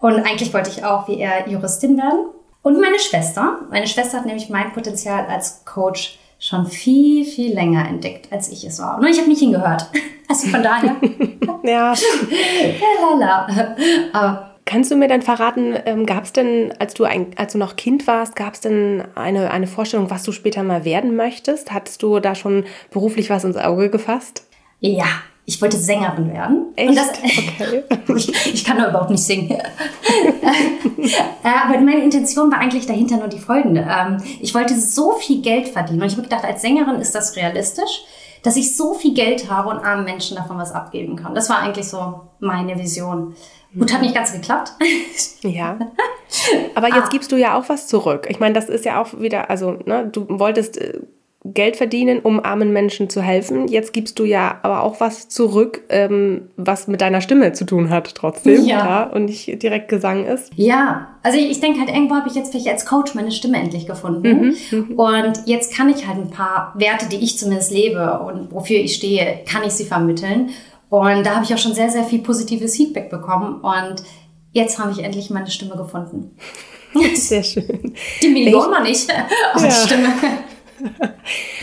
[0.00, 2.30] Und eigentlich wollte ich auch wie er Juristin werden.
[2.62, 3.60] Und meine Schwester.
[3.70, 8.64] Meine Schwester hat nämlich mein Potenzial als Coach schon viel, viel länger entdeckt, als ich
[8.64, 8.98] es war.
[8.98, 9.86] Nur ich habe nicht hingehört.
[10.30, 10.94] Also von daher.
[11.64, 11.92] ja.
[13.18, 13.74] Lala.
[14.12, 17.58] Aber Kannst du mir dann verraten, ähm, gab es denn, als du, ein, als du
[17.58, 21.72] noch Kind warst, gab es denn eine, eine Vorstellung, was du später mal werden möchtest?
[21.72, 24.46] Hattest du da schon beruflich was ins Auge gefasst?
[24.78, 25.08] Ja,
[25.50, 26.66] ich wollte Sängerin werden.
[26.76, 26.96] Echt?
[26.96, 27.82] Das, okay.
[28.16, 29.58] ich, ich, kann doch überhaupt nicht singen.
[31.42, 33.80] Äh, aber meine Intention war eigentlich dahinter nur die folgende.
[33.88, 37.36] Ähm, ich wollte so viel Geld verdienen und ich habe gedacht, als Sängerin ist das
[37.36, 38.04] realistisch,
[38.42, 41.34] dass ich so viel Geld habe und armen Menschen davon was abgeben kann.
[41.34, 43.34] Das war eigentlich so meine Vision.
[43.76, 44.72] Gut, hat nicht ganz geklappt.
[45.42, 45.78] Ja.
[46.74, 47.10] Aber jetzt ah.
[47.10, 48.26] gibst du ja auch was zurück.
[48.28, 51.00] Ich meine, das ist ja auch wieder, also, ne, du wolltest äh,
[51.44, 53.66] Geld verdienen, um armen Menschen zu helfen.
[53.66, 57.88] Jetzt gibst du ja aber auch was zurück, ähm, was mit deiner Stimme zu tun
[57.88, 58.64] hat trotzdem.
[58.64, 58.78] Ja.
[58.78, 59.02] ja.
[59.04, 60.52] und nicht direkt Gesang ist.
[60.56, 63.58] Ja, also ich, ich denke halt, irgendwo habe ich jetzt vielleicht als Coach meine Stimme
[63.58, 64.54] endlich gefunden.
[64.70, 68.52] Mhm, mhm, und jetzt kann ich halt ein paar Werte, die ich zumindest lebe und
[68.52, 70.50] wofür ich stehe, kann ich sie vermitteln.
[70.90, 73.60] Und da habe ich auch schon sehr, sehr viel positives Feedback bekommen.
[73.60, 74.02] Und
[74.52, 76.36] jetzt habe ich endlich meine Stimme gefunden.
[77.14, 77.94] Sehr schön.
[78.20, 79.08] Die Million mal nicht,
[79.54, 79.68] aber ja.
[79.68, 80.08] die Stimme.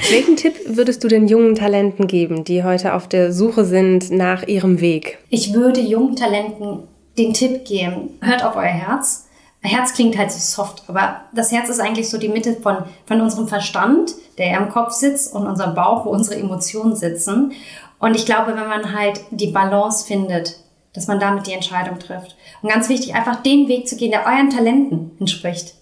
[0.09, 4.47] Welchen Tipp würdest du den jungen Talenten geben, die heute auf der Suche sind nach
[4.47, 5.19] ihrem Weg?
[5.29, 6.83] Ich würde jungen Talenten
[7.17, 9.27] den Tipp geben, hört auf euer Herz.
[9.61, 13.21] Herz klingt halt so soft, aber das Herz ist eigentlich so die Mitte von, von
[13.21, 17.51] unserem Verstand, der im Kopf sitzt, und unserem Bauch, wo unsere Emotionen sitzen.
[17.99, 20.59] Und ich glaube, wenn man halt die Balance findet,
[20.93, 22.35] dass man damit die Entscheidung trifft.
[22.61, 25.75] Und ganz wichtig, einfach den Weg zu gehen, der euren Talenten entspricht.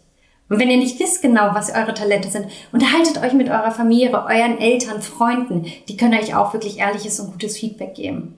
[0.47, 4.11] Und wenn ihr nicht wisst genau, was eure Talente sind, unterhaltet euch mit eurer Familie,
[4.13, 5.65] euren Eltern, Freunden.
[5.87, 8.37] Die können euch auch wirklich ehrliches und gutes Feedback geben.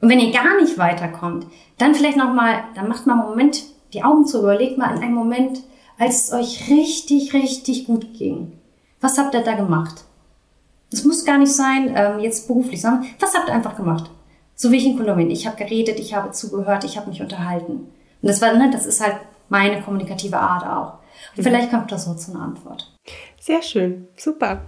[0.00, 4.04] Und wenn ihr gar nicht weiterkommt, dann vielleicht nochmal, dann macht mal einen Moment die
[4.04, 5.60] Augen zu, überlegt mal in einem Moment,
[5.98, 8.52] als es euch richtig, richtig gut ging.
[9.00, 10.04] Was habt ihr da gemacht?
[10.90, 14.10] Das muss gar nicht sein, ähm, jetzt beruflich, sondern was habt ihr einfach gemacht?
[14.54, 15.30] So wie ich in Kolumbien.
[15.30, 17.72] Ich habe geredet, ich habe zugehört, ich habe mich unterhalten.
[18.22, 19.16] Und das war, ne, das ist halt
[19.48, 20.99] meine kommunikative Art auch.
[21.36, 22.92] Und vielleicht kommt das so zu einer Antwort.
[23.40, 24.62] Sehr schön, super.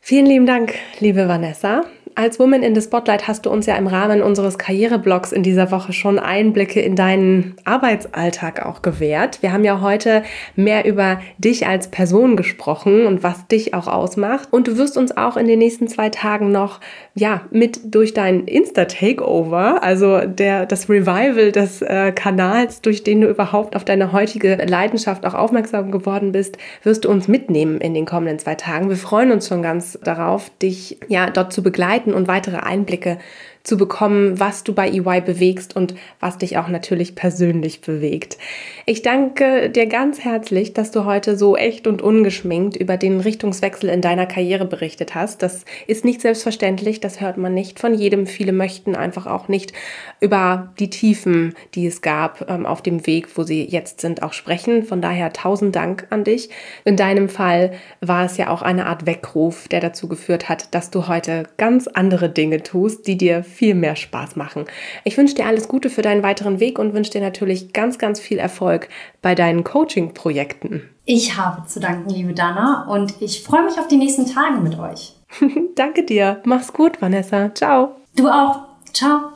[0.00, 1.84] Vielen lieben Dank, liebe Vanessa.
[2.20, 5.70] Als Woman in the Spotlight hast du uns ja im Rahmen unseres Karriereblogs in dieser
[5.70, 9.40] Woche schon Einblicke in deinen Arbeitsalltag auch gewährt.
[9.40, 10.22] Wir haben ja heute
[10.54, 14.48] mehr über dich als Person gesprochen und was dich auch ausmacht.
[14.50, 16.80] Und du wirst uns auch in den nächsten zwei Tagen noch,
[17.14, 23.28] ja, mit durch dein Insta-Takeover, also der, das Revival des äh, Kanals, durch den du
[23.28, 28.04] überhaupt auf deine heutige Leidenschaft auch aufmerksam geworden bist, wirst du uns mitnehmen in den
[28.04, 28.90] kommenden zwei Tagen.
[28.90, 33.18] Wir freuen uns schon ganz darauf, dich ja dort zu begleiten begleiten und weitere Einblicke
[33.62, 38.38] zu bekommen, was du bei EY bewegst und was dich auch natürlich persönlich bewegt.
[38.86, 43.90] Ich danke dir ganz herzlich, dass du heute so echt und ungeschminkt über den Richtungswechsel
[43.90, 45.42] in deiner Karriere berichtet hast.
[45.42, 48.26] Das ist nicht selbstverständlich, das hört man nicht von jedem.
[48.26, 49.74] Viele möchten einfach auch nicht
[50.20, 54.32] über die Tiefen, die es gab ähm, auf dem Weg, wo sie jetzt sind, auch
[54.32, 54.84] sprechen.
[54.84, 56.48] Von daher tausend Dank an dich.
[56.84, 60.90] In deinem Fall war es ja auch eine Art Weckruf, der dazu geführt hat, dass
[60.90, 64.64] du heute ganz andere Dinge tust, die dir viel mehr Spaß machen.
[65.04, 68.20] Ich wünsche dir alles Gute für deinen weiteren Weg und wünsche dir natürlich ganz, ganz
[68.20, 68.88] viel Erfolg
[69.20, 70.88] bei deinen Coaching-Projekten.
[71.04, 74.78] Ich habe zu danken, liebe Dana, und ich freue mich auf die nächsten Tage mit
[74.78, 75.16] euch.
[75.74, 76.40] Danke dir.
[76.44, 77.54] Mach's gut, Vanessa.
[77.54, 77.96] Ciao.
[78.16, 78.60] Du auch.
[78.92, 79.32] Ciao.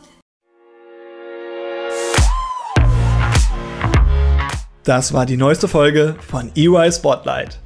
[4.85, 7.59] Das war die neueste Folge von EY Spotlight.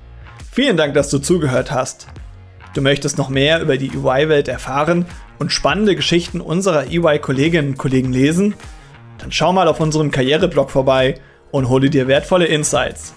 [0.52, 2.06] Vielen Dank, dass du zugehört hast.
[2.74, 5.04] Du möchtest noch mehr über die EY-Welt erfahren
[5.38, 8.54] und spannende Geschichten unserer EY-Kolleginnen und Kollegen lesen?
[9.18, 11.16] Dann schau mal auf unserem Karriereblog vorbei
[11.50, 13.14] und hole dir wertvolle Insights.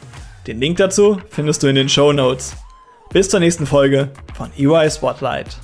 [0.47, 2.55] Den Link dazu findest du in den Show Notes.
[3.11, 5.57] Bis zur nächsten Folge von EY Spotlight.